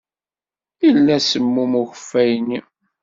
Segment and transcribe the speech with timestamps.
[0.85, 2.59] Yella semmum ukeffay-nni.